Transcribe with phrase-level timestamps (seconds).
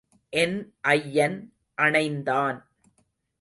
[0.29, 0.73] என்
[0.79, 1.53] ஐயன்
[1.81, 2.59] அணைந்தான்.